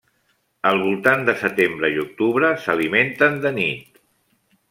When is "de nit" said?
3.47-4.01